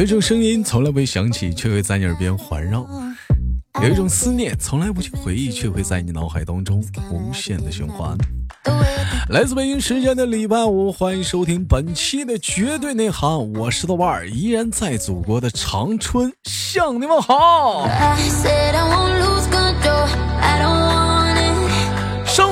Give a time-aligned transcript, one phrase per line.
[0.00, 2.86] 有一种声音从来不会响起，却会在你耳边环绕；
[3.82, 6.82] 有一种思念从来不去回忆，却会在你脑海当中
[7.12, 8.16] 无限的循环。
[9.28, 17.86] 来自北京时间的礼拜五，欢迎收听本期的绝对内涵，我是豆瓣儿，依然在祖国的长春向你们好。
[18.16, 20.29] 生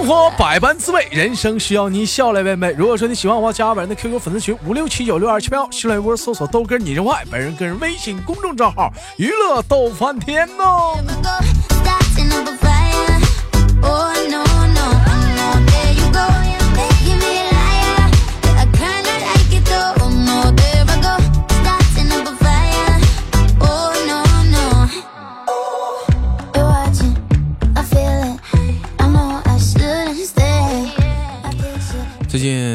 [0.09, 2.73] 活百般滋味，人生需要你笑来面对。
[2.73, 10.97] 如果说你喜欢的话，加本人的 QQ 粉丝群五六七九六二七八幺，新浪微博搜索豆哥你真坏，本人个人微信公众账号娱乐豆翻天哦。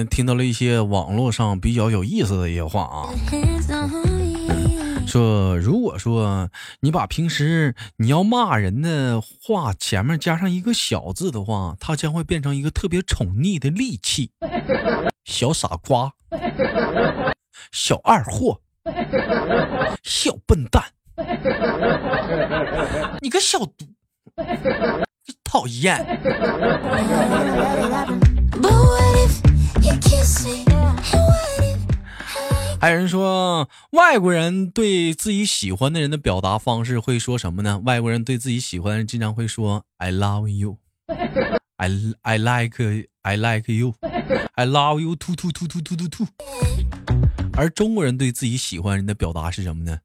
[0.06, 3.10] 听到了一些网络上比较有意思的一些话啊，
[5.08, 14.32] 说如果说你把平时你要骂人的话前面加上一个小字的话，它将会变成一个特别宠溺的利器。
[15.26, 16.12] 小傻瓜，
[17.72, 18.60] 小二货，
[20.04, 20.84] 小笨蛋，
[23.22, 23.88] 你个小犊，
[25.44, 26.06] 讨厌。
[32.80, 37.80] 还有人说，外国人对自己喜欢的人的表达方式会说什么呢？
[37.86, 41.90] 外国人对自己喜欢的人经常会说 “I love you”，“I
[42.24, 46.28] I like I like you”，“I love you too too too too too too too”。
[47.56, 50.00] 而中国人对自己喜欢人的表达是什么呢？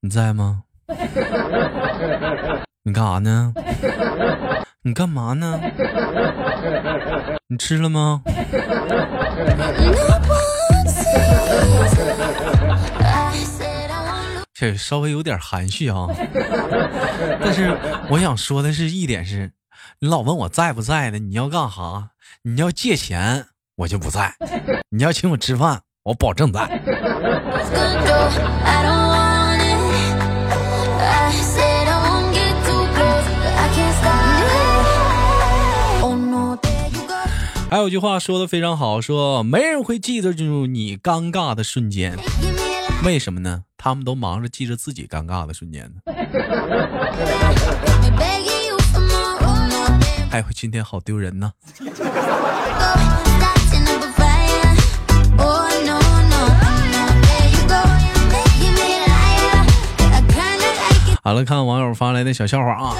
[0.00, 0.64] 你在吗？
[2.84, 3.52] 你干啥呢？
[4.82, 5.60] 你干嘛呢？
[7.48, 8.22] 你吃了吗？
[14.54, 16.06] 这稍微有点含蓄啊，
[17.42, 17.76] 但是
[18.08, 19.52] 我想说的是一点是，
[19.98, 21.18] 你老问我在不在呢？
[21.18, 22.10] 你要干哈？
[22.42, 24.32] 你要借钱，我就不在；
[24.88, 26.80] 你要请我吃饭，我保证在。
[37.70, 42.18] 还有句话说的非常好，说没人会记得住你尴尬的瞬间，
[43.04, 43.62] 为什么呢？
[43.78, 46.00] 他们都忙着记着自己尴尬的瞬间呢。
[50.32, 51.52] 哎呦，今天好丢人呢。
[61.22, 62.96] 好了，看网友发来的小笑话啊。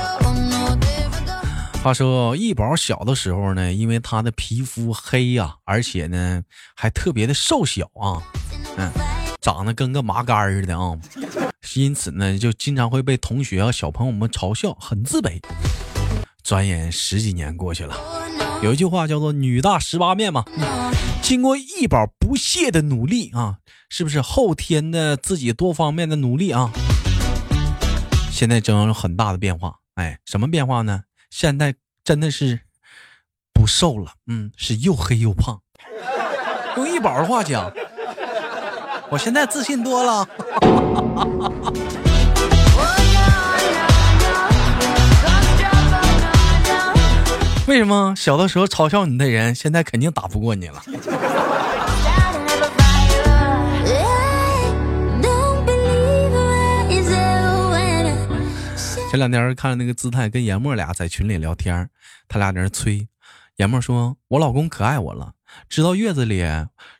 [1.82, 6.42] 话说，易宝小的时候呢，因为他的皮肤黑呀，而且呢
[6.76, 8.20] 还特别的瘦小啊，
[8.76, 8.92] 嗯，
[9.40, 10.92] 长得跟个麻杆似的啊，
[11.74, 15.40] 因此呢就经常会被同学啊小朋友们嘲笑，很自卑。
[16.42, 17.96] 转眼十几年过去了，
[18.62, 20.44] 有一句话叫做“女大十八变”嘛。
[21.22, 23.56] 经过易宝不懈的努力啊，
[23.88, 26.70] 是不是后天的自己多方面的努力啊？
[28.30, 29.76] 现在真有很大的变化。
[29.94, 31.04] 哎，什么变化呢？
[31.30, 31.74] 现在
[32.04, 32.60] 真的是
[33.52, 35.60] 不瘦了，嗯，是又黑又胖。
[36.76, 37.72] 用易宝的话讲，
[39.08, 40.28] 我现在自信多了。
[47.66, 50.82] 为什么小的时候嘲笑你的人，现在肯定打不过你了？
[59.10, 61.90] 前两天看那个姿态跟严默俩在群里聊天，
[62.28, 63.08] 他俩在那催。
[63.56, 65.32] 严默说：“我老公可爱我了，
[65.68, 66.44] 知道月子里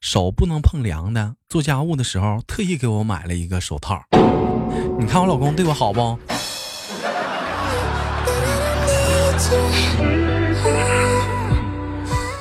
[0.01, 4.03] 手不能碰凉的，做家务的时候特意给我买了一个手套。
[4.99, 6.19] 你看我老公对我好不？”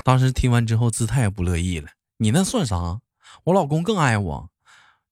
[0.04, 1.90] 当时听完之后，姿态也不乐意了。
[2.18, 3.02] 你那算啥？
[3.44, 4.50] 我老公更爱我。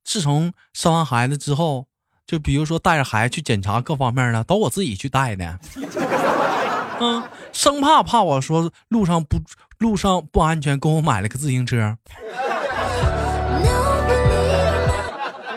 [0.03, 1.85] 自从生完孩子之后。
[2.27, 5.59] 就比如说带着孩子去检查各方面的，都我自己去带的，
[6.99, 9.37] 嗯，生怕怕我说路上不
[9.77, 11.97] 路上不安全，给我买了个自行车。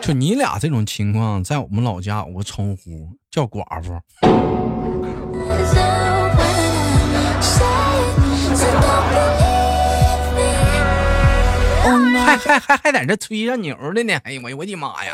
[0.01, 3.99] 就你俩这种情况，在我们老家有个称呼叫寡妇。
[12.51, 14.13] 还还还还在这吹上牛的呢！
[14.25, 15.13] 哎呦，我我的妈呀！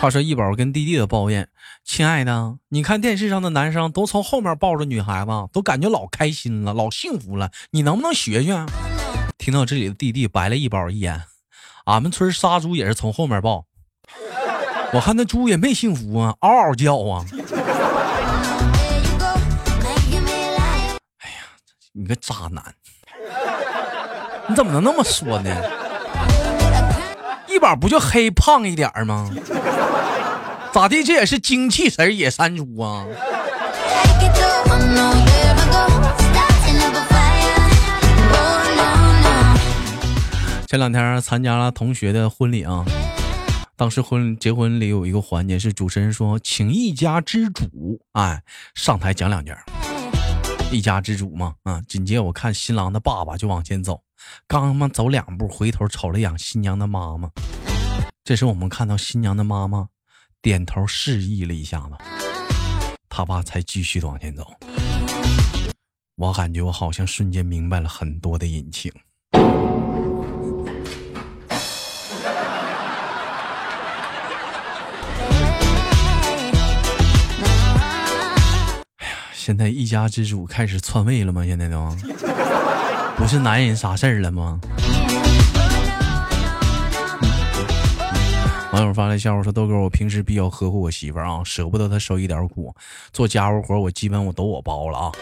[0.00, 1.46] 话说一宝跟弟弟的抱怨
[1.84, 7.50] ：“亲爱的，你看电视上的男生都从后面抱着女孩子，都感觉老开心了，老幸福了。
[7.72, 8.64] 你能不能学学？”
[9.36, 11.20] 听到这里的弟弟白了一宝一眼
[11.84, 13.66] ：“俺们村杀猪也是从后面抱，
[14.94, 17.24] 我看那猪也没幸福啊，嗷嗷叫啊。”
[21.96, 22.74] 你个渣男！
[24.48, 25.50] 你怎么能那么说呢？
[27.48, 29.30] 一宝不就黑胖一点吗？
[30.72, 31.04] 咋地？
[31.04, 33.06] 这也是精气神野山猪啊！
[40.66, 42.84] 前两天参加了同学的婚礼啊，
[43.76, 48.42] 当时婚结婚礼有一个环节是主持人说请一家之主哎
[48.74, 49.54] 上台讲两句，
[50.72, 54.02] 一家之主嘛啊，紧接我看新郎的爸爸就往前走。
[54.46, 57.30] 刚他妈走两步，回头瞅了眼新娘的妈妈。
[58.24, 59.86] 这时我们看到新娘的妈妈
[60.42, 61.96] 点头示意了一下子，
[63.08, 64.50] 他爸才继续往前走。
[66.16, 68.92] 我感觉我好像瞬间明白了很多的隐情。
[79.44, 81.44] 现在一家之主开始篡位了吗？
[81.44, 81.94] 现在都。
[83.14, 84.58] 不是男人啥事儿了吗？
[88.72, 92.74] 网友发来笑话说：“豆哥，我平时比较呵护我媳妇儿啊，舍不得她受一点苦。
[93.12, 95.12] 做家务活我基本我都我包了啊。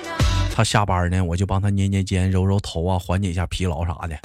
[0.55, 4.17] 她下班呢，我就帮她捏捏肩、揉揉头啊，缓解一下疲劳啥的。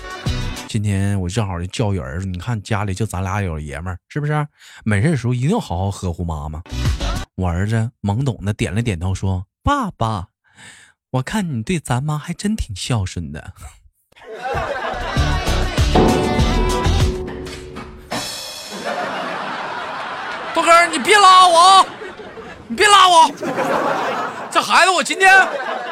[0.67, 4.45] 今天我正好就教育儿子，你看家里就咱俩有爷们儿，是不是？
[4.85, 6.61] 没事的时候一定要好好呵护妈妈。
[7.33, 10.29] 我儿子懵懂的点了点头，说：爸爸。”
[11.11, 13.53] 我看你对咱妈还真挺孝顺的，
[20.55, 21.85] 豆哥，你别拉我啊，
[22.69, 23.29] 你别拉我，
[24.49, 25.37] 这孩子我今天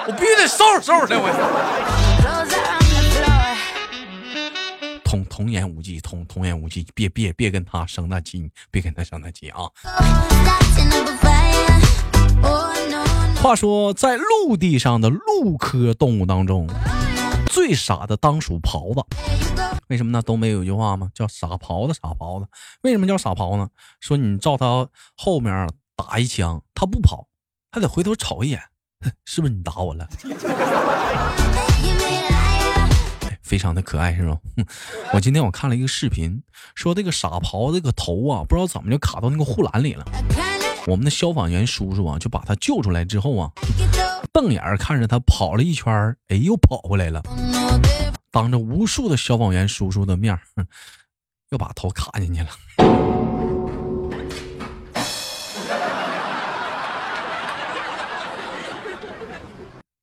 [0.08, 1.18] 我必须得收拾收拾他。
[1.20, 1.28] 我
[5.04, 9.64] 童童言无忌，童童言无忌，别别别跟他生那气，别跟他生那气啊。
[13.46, 16.68] 话说，在陆地上的陆科动物当中，
[17.52, 19.06] 最傻的当属狍子。
[19.88, 20.20] 为什么呢？
[20.24, 21.12] 东北有句话吗？
[21.14, 22.48] 叫“傻狍子，傻狍子”。
[22.82, 23.70] 为什么叫傻狍呢？
[24.00, 27.28] 说你照他后面打一枪，他不跑，
[27.72, 28.60] 还得回头瞅一眼，
[29.26, 30.10] 是不是你打我了？
[33.44, 34.36] 非常的可爱，是吧？
[35.14, 36.42] 我今天我看了一个视频，
[36.74, 40.04] 说这个傻狍子这个头啊，不知道怎么就卡到那个护栏里了。
[40.88, 43.50] 我们的消防员叔叔啊，就把他救出来之后啊，
[44.32, 47.24] 瞪眼看着他跑了一圈哎，又跑回来了，
[48.32, 50.38] 当着无数的消防员叔叔的面
[51.50, 52.50] 又把头卡进去了。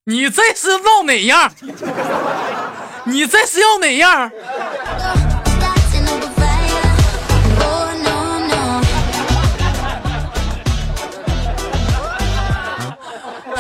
[0.05, 1.52] 你这是闹哪样？
[3.06, 4.31] 你这是要哪样？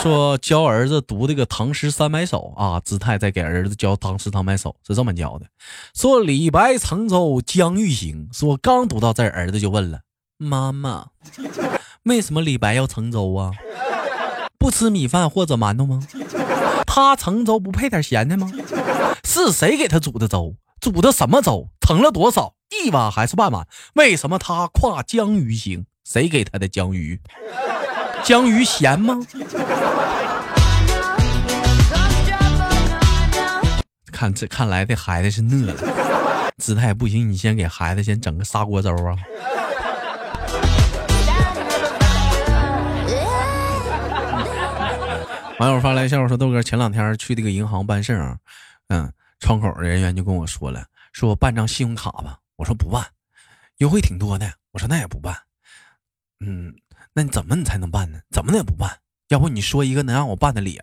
[0.02, 5.46] 说教儿子读这个唐诗三百首啊，姿态在给儿子教唐诗三百首是这么教的。
[5.94, 8.28] 说李白乘舟将欲行。
[8.32, 10.00] 说刚读到这儿，儿子就问了
[10.38, 11.06] 妈妈：
[12.02, 13.52] 为什么李白要乘舟啊？
[14.58, 16.04] 不吃米饭或者馒头吗？
[16.84, 18.50] 他乘舟不配点咸的吗？
[19.22, 20.56] 是谁给他煮的粥？
[20.80, 21.68] 煮的什么粥？
[21.80, 22.54] 盛了多少？
[22.84, 23.68] 一碗还是半碗？
[23.94, 25.86] 为什么他跨江鱼行？
[26.04, 27.20] 谁给他的江鱼？
[28.24, 29.18] 江鱼咸吗？
[34.12, 39.16] 看这看来这孩子是饿了，姿态不行，你先给孩子先整个砂锅粥啊！
[45.58, 48.36] 网友发来笑话说：“豆哥，前两天去这个银行办事啊，
[48.88, 52.38] 嗯，窗口的人员就跟我说了，说我办张信用卡吧。
[52.56, 53.04] 我说不办，
[53.78, 54.52] 优惠挺多的。
[54.70, 55.36] 我说那也不办，
[56.38, 56.72] 嗯。”
[57.14, 58.18] 那你怎么你才能办呢？
[58.30, 58.90] 怎么的也不办？
[59.28, 60.82] 要不你说一个能让我办的理由？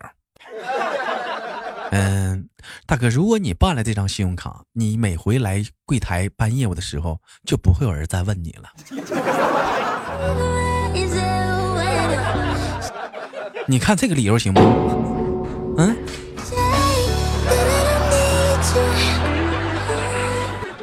[1.90, 2.48] 嗯，
[2.86, 8.70] 大哥，如果你办了这张信用卡，你每回来柜台办业务的时候，就不会有人再问你了。
[13.66, 14.60] 你看这个理由行不？
[15.78, 15.96] 嗯？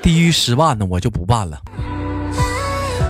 [0.01, 1.61] 低于十万的我就不办了。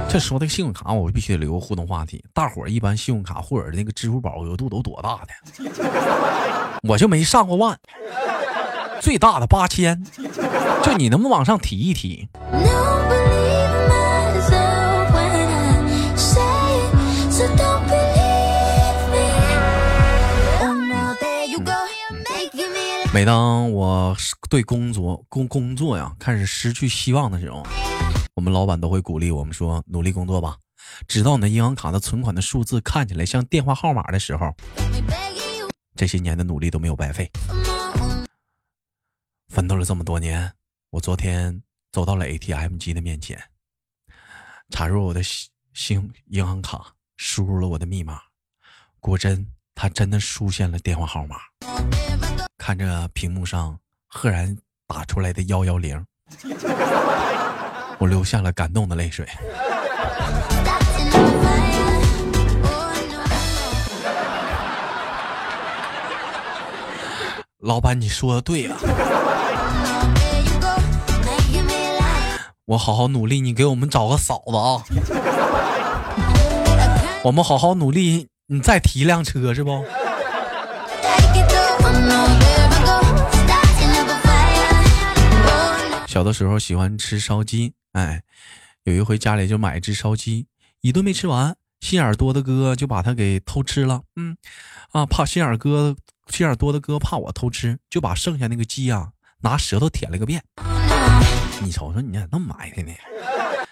[0.09, 2.23] 这说那个信用卡，我必须得留个互动话题。
[2.33, 5.33] 大伙儿一般信用卡或者那个支付宝额度都多大的？
[6.83, 7.77] 我就没上过万，
[9.01, 10.03] 最大的八千，
[10.81, 12.29] 就你能不能往上提一提？
[23.13, 24.15] 每当我
[24.49, 27.65] 对工作、工工作呀开始失去希望的时候。
[28.37, 30.55] 我们老板都会鼓励我们说：“努力工作吧。”
[31.07, 34.55] 直到你的银行卡的存款的数字看起来像电话号码的时候，
[35.95, 37.27] 这些年的努力都没有白费。
[39.47, 40.53] 奋斗了这么多年，
[40.91, 43.41] 我昨天走到了 ATM 机的面前，
[44.69, 45.23] 插入我的
[45.73, 48.21] 信银行卡，输入了我的密码，
[48.99, 51.37] 果真，它真的出现了电话号码。
[52.59, 56.05] 看着屏幕上赫然打出来的幺幺零，
[57.99, 59.27] 我流下了感动的泪水。
[67.59, 68.75] 老板，你说的对呀，
[72.65, 74.83] 我好好努力，你给我们找个嫂子啊！
[77.23, 79.83] 我们好好努力，你再提辆车是不？
[86.07, 88.21] 小的时候喜欢吃烧鸡，哎，
[88.83, 90.45] 有一回家里就买一只烧鸡，
[90.81, 94.03] 一顿没吃完，心眼多的哥就把它给偷吃了。
[94.15, 94.37] 嗯，
[94.91, 95.95] 啊，怕心眼哥
[96.27, 99.09] 心眼多的哥怕我偷吃，就把剩下那个鸡啊
[99.41, 100.43] 拿舌头舔了个遍。
[101.59, 102.93] 你瞅瞅，你咋那么埋汰呢？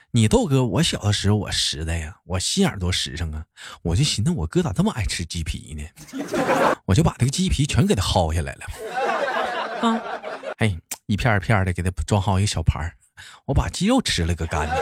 [0.10, 3.46] 你豆哥，我小的时候我实在呀，我心眼多实诚啊，
[3.84, 5.84] 我就寻思我哥咋这么爱吃鸡皮呢？
[6.86, 8.66] 我就把这个鸡皮全给他薅下来了。
[9.88, 10.02] 啊，
[10.58, 10.76] 哎。
[11.08, 12.92] 一片一片的给他装好一个小盘儿，
[13.46, 14.78] 我把鸡肉吃了个干净。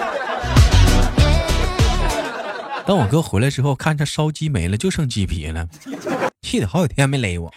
[2.85, 5.67] 等我哥回来之后，看着烧鸡没了，就剩鸡皮了，
[6.41, 7.53] 气得好几天没勒我。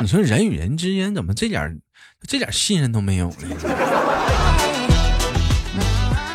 [0.00, 1.80] 你说人与人之间怎么这点
[2.28, 3.36] 这点信任都没有呢？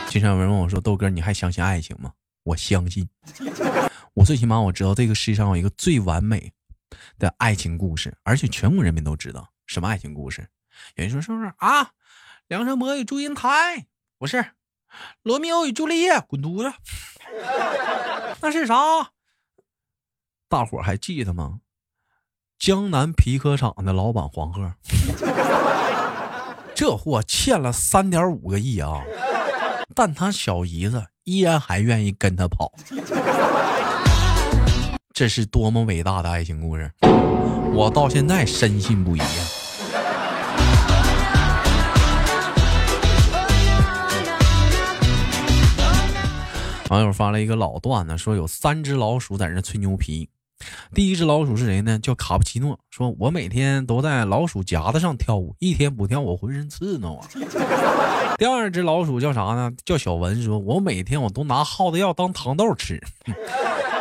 [0.10, 2.12] 经常有人问我说：“豆哥，你还相信爱情吗？”
[2.44, 3.08] 我相信，
[4.16, 6.52] 我最起码我知道这个世界上有一个最完美。
[7.20, 10.50] 的爱情故事，而且全国人民都知道什么爱情故事。
[10.96, 11.92] 有人说是不是啊？
[12.48, 13.86] 梁山伯与祝英台
[14.18, 14.44] 不是？
[15.22, 16.74] 罗密欧与朱丽叶滚犊子！
[18.42, 18.74] 那是啥？
[20.48, 21.60] 大伙还记得吗？
[22.58, 24.74] 江南皮革厂的老板黄鹤，
[26.74, 29.04] 这货欠了三点五个亿啊，
[29.94, 32.74] 但他小姨子依然还愿意跟他跑。
[35.20, 36.90] 这是多么伟大的爱情故事，
[37.74, 39.26] 我到现在深信不疑呀！
[46.90, 50.30] 网友发了一个老段子，说有三只老鼠在那吹牛皮。
[50.94, 52.00] 第一只老鼠是谁呢？
[52.00, 57.28] 叫卡布奇诺，说我每天都在老鼠夹子上跳舞，一天不跳我浑身刺挠啊。
[58.38, 59.70] 第二只老鼠叫啥呢？
[59.84, 63.04] 叫小文，说我每天我都拿耗子药当糖豆吃。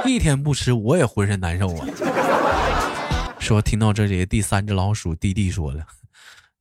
[0.09, 1.87] 一天不吃我也浑身难受啊！
[3.39, 5.85] 说听到这里，第三只老鼠弟弟说了：“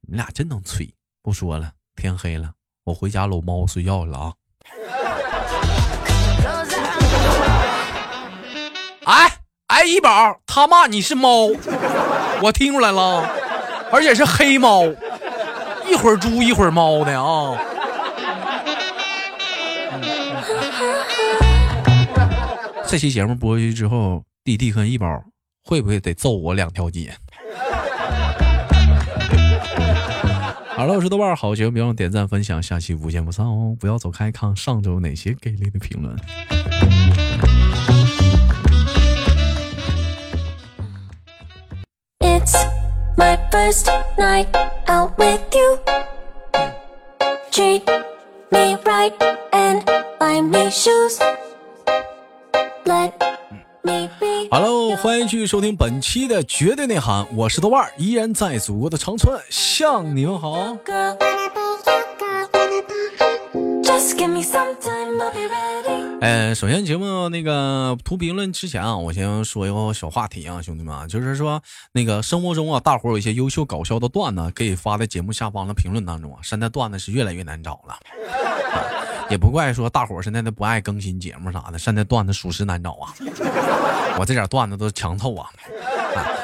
[0.08, 2.52] 你俩真能吹，不说了，天黑了，
[2.84, 4.34] 我回家搂猫睡觉去了啊！”
[9.08, 9.34] 哎
[9.68, 11.48] 哎，一宝他骂你是猫，
[12.42, 13.28] 我听出来了，
[13.92, 14.84] 而且是黑猫，
[15.88, 17.58] 一会儿猪一会儿猫的啊！
[22.90, 25.22] 这期节目播出去之后，弟弟和一宝
[25.66, 27.14] 会不会得揍我两条街？
[30.70, 33.76] 好了，我是豆瓣好节目，别忘点赞分享，下期不见不散哦！
[33.78, 36.16] 不要走开，看上周哪些给力的评论。
[42.20, 42.56] It's
[43.18, 44.48] my first night
[44.88, 45.80] out with you.
[47.52, 47.84] Treat
[48.50, 49.14] me right
[49.52, 49.84] and
[50.18, 51.20] buy me shoes.
[54.50, 60.78] Hello，欢迎继续收听本期的绝对内涵，我是豆瓣儿，依然在祖国的长春向你们好。
[66.22, 71.62] 呃，首先节目那个图评论之前啊，我先说一个小话题啊，兄弟们，就是说
[71.92, 76.40] 那个生活中啊，大伙有一些优秀搞笑的段子，可以发在节目下方的评论当中啊。
[76.42, 77.98] 现在段子是越来越难找了。
[79.30, 83.14] 也不怪说大伙现在都不爱更新节目啥的，现在段子属实难找啊。
[84.20, 85.50] 我这点段子都强凑啊。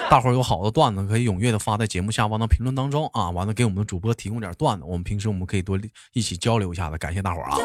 [0.10, 5.80] 大伙有好的段子可以踊跃的发在节目下方的评论当中啊，完了给我们的主播提供点段子，我们平时我们可以多
[6.12, 7.58] 一起交流一下子，感谢大伙啊。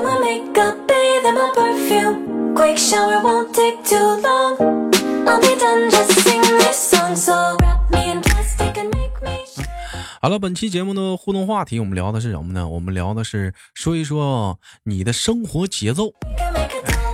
[10.20, 12.68] 好了，本期节目的互动话题，我们聊的是什么呢？
[12.68, 16.12] 我们聊的是说一说你的生活节奏，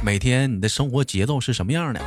[0.03, 2.01] 每天你的生活节奏是什么样的？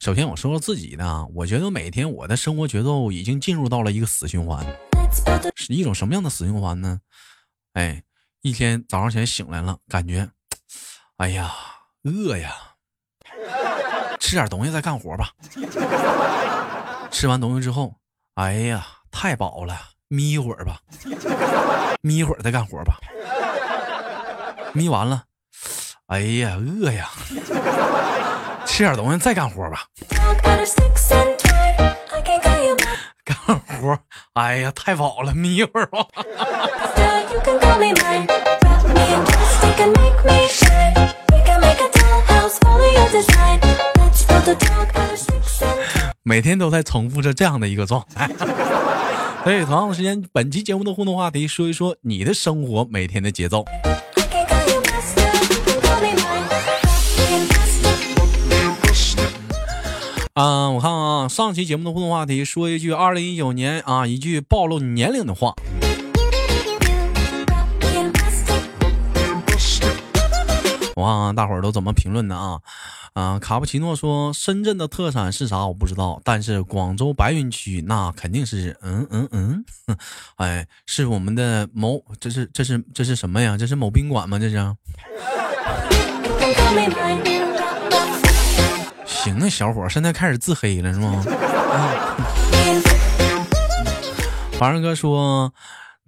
[0.00, 4.64] 首先我说说自己的，我觉得每天我的生活节奏已经进入到了一个死循环，
[5.54, 7.00] 是一种什么样的死循环呢？
[7.74, 8.02] 哎，
[8.40, 10.26] 一天早上起来醒来了，感觉，
[11.18, 11.52] 哎呀，
[12.04, 12.50] 饿呀，
[14.18, 15.32] 吃点东西再干活吧。
[17.10, 17.96] 吃完东西之后，
[18.36, 19.76] 哎呀，太饱了，
[20.08, 20.78] 眯一会儿吧，
[22.02, 22.98] 眯一会儿再干活吧。
[24.72, 25.24] 眯完了，
[26.06, 27.08] 哎呀，饿呀，
[28.64, 29.84] 吃点东西再干活吧。
[33.24, 33.98] 干活，
[34.34, 36.06] 哎呀，太饱了，眯一会儿吧。
[46.30, 48.30] 每天都在重复着这样的一个状态。
[49.42, 53.64] 所以，同样的时间，本期节目的互动话题，说一说你的生活每天的节奏。
[60.34, 65.52] 啊，我看啊，上期节目的互动话题，说一句二零一九年啊，一句暴露年龄的话。
[71.00, 72.60] 我看看大伙儿都怎么评论的啊？
[73.14, 75.66] 啊，卡布奇诺说深圳的特产是啥？
[75.66, 79.64] 我不知道，但是广州白云区那肯定是，嗯嗯嗯，
[80.36, 83.56] 哎，是我们的某，这是这是这是什么呀？
[83.56, 84.38] 这是某宾馆吗？
[84.38, 84.56] 这是？
[89.06, 91.24] 行啊，小伙，现在开始自黑了是吗？
[94.58, 95.52] 华人哥说，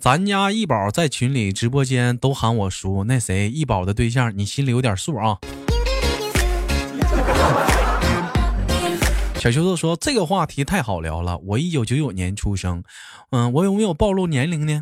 [0.02, 5.38] 咱家易宝在群里直播间都喊我叔，那谁易宝的对象，你心里有点数啊。
[9.36, 11.38] 小秋子说，这个话题太好聊了。
[11.44, 12.82] 我一九九九年出生，
[13.30, 14.80] 嗯，我有没有暴露年龄呢？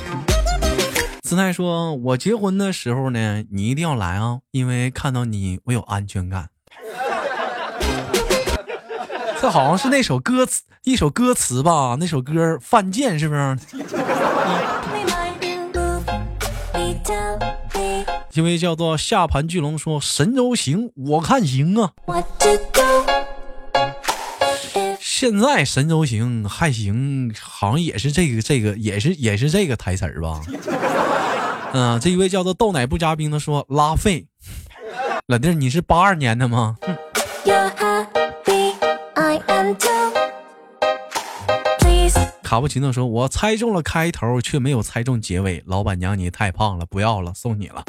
[1.22, 6.48] 斯奈说，我结婚的时候呢，你一定要来啊，因为看到你，我有安全感。
[9.38, 11.98] 这好像是那首歌词，一首歌词吧？
[12.00, 13.58] 那首歌犯贱是不是？
[18.32, 21.92] 因为叫做下盘巨龙说神州行，我看行啊。
[24.98, 30.40] 现在神州行还行，好像也是这个这个，也是也是这个台词儿吧？
[31.72, 34.26] 嗯， 这一位叫做豆奶不加冰的说拉菲，
[35.26, 36.78] 老弟，你是八二年的吗？
[42.50, 45.62] 卡布奇诺说：“我猜中了开头，却没有猜中结尾。
[45.66, 47.84] 老板娘，你太胖了，不要了，送你了。”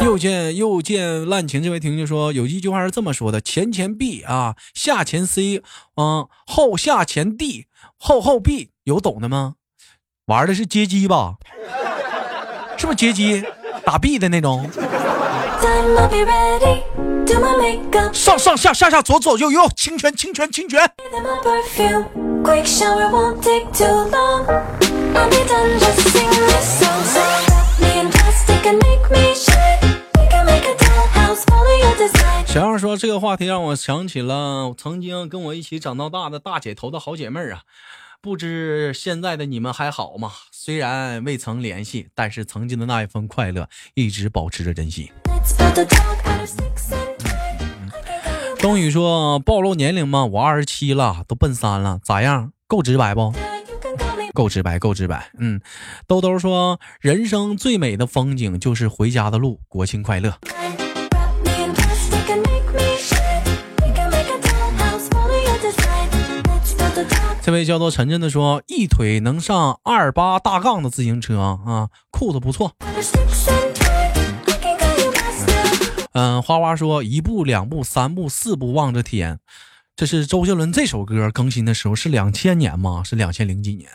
[0.00, 5.62] 又见又见滥情，这位听众说：“有一句话是这么说的：前前 B 啊，下前 C，
[5.94, 9.54] 嗯，后下前 D，后后 B，有懂的吗？
[10.26, 11.36] 玩的是街机吧？”
[12.82, 13.44] 是不是接机
[13.84, 14.68] 打 B 的那种？
[18.12, 20.80] 上上下下下左左右右，清泉清泉清泉。
[32.48, 37.60] 小样说这个话题让我想起了曾经跟我一起长到大的大姐头的好姐妹啊。
[38.20, 40.30] 不知现在的你们还好吗？
[40.64, 45.10] 虽然未曾联系，但是曾经的那一份快乐一直保持着珍惜。
[48.60, 50.24] 冬雨说：“暴露年龄吗？
[50.24, 52.52] 我二十七了，都奔三了，咋样？
[52.68, 53.34] 够直白不？
[54.32, 55.60] 够直白，够直白。”嗯，
[56.06, 60.38] 兜兜说：“人生最美的风景就是回家的路。”国庆快乐。
[67.44, 72.76] 这位叫做陈真的说：“一腿能上二八大杠的自行车啊，裤子不错。”
[76.14, 79.40] 嗯，花花说：“一步两步三步四步望着天。”
[79.96, 83.02] 这是周杰伦这首歌更新的时候是两千年吗？
[83.04, 83.90] 是两千零几年？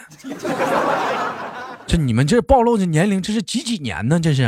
[1.87, 4.19] 这你们这暴露的年龄，这是几几年呢？
[4.19, 4.43] 这是？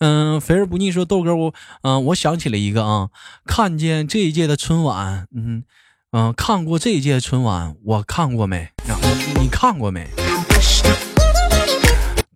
[0.00, 3.10] 嗯，肥而不腻说豆哥我嗯，我想起了一个啊，
[3.46, 5.62] 看见这一届的春晚，嗯。
[6.12, 8.68] 嗯，看过这届春晚，我看过没？
[9.40, 10.08] 你看过没？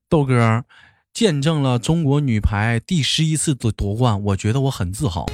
[0.08, 0.64] 豆哥
[1.12, 5.26] 见证了中国女排第十一次夺夺冠，我觉得我很自豪。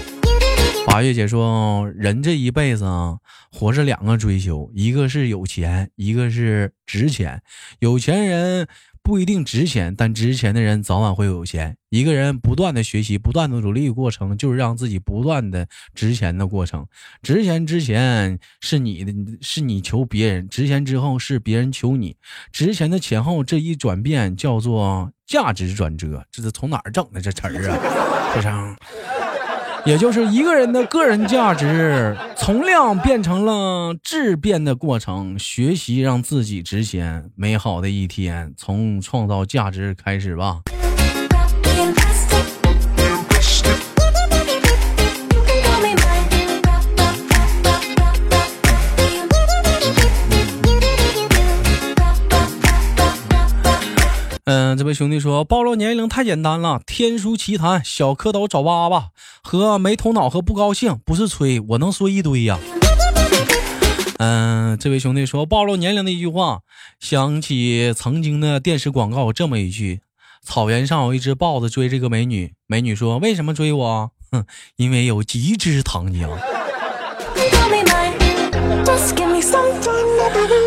[0.87, 3.19] 八月姐说，人这一辈子啊，
[3.53, 7.43] 活着两个追求，一个是有钱，一个是值钱。
[7.81, 8.67] 有钱人。
[9.11, 11.77] 不一定值钱，但值钱的人早晚会有钱。
[11.89, 16.87] 一个人不断的学习、不断的努力过程，就是让自己不断的值钱的过程。
[17.21, 22.17] 值钱之前是你的，是你求别人；值钱之后是别人求你。
[22.53, 26.25] 值钱的前后这一转变叫做价值转折。
[26.31, 28.33] 这是从哪儿整的这词儿啊？
[28.33, 28.77] 非常。
[29.87, 37.31] 也就是一个人的个人价值从量变成了质变的过程，学习让自己值钱。
[37.35, 40.61] 美好的一天从创造价值开始吧。
[54.53, 59.11] 嗯，这位兄弟说暴露年龄太简单了，天书奇谈，小蝌蚪找爸爸
[59.45, 62.59] 和没头脑和不高兴，不是吹，我能说一堆呀。
[64.19, 66.63] 嗯，这位兄弟说暴露年龄的一句话，
[66.99, 70.01] 想起曾经的电视广告这么一句：
[70.45, 74.11] 草原上有一只豹子追这个美女，美女说为什么追我？
[74.33, 76.29] 哼，因为有极致糖浆。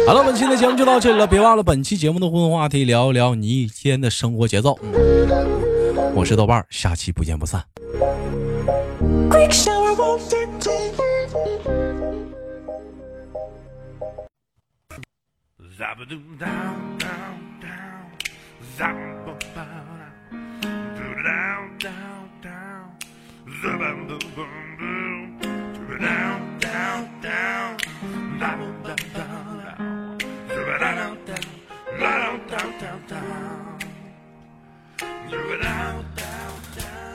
[0.06, 4.78] 好了，本期的节目就到这里了，别忘了本期节目的互动话题，聊一聊你一天的生活节奏。
[6.14, 7.64] 我是豆瓣，下期不见不散。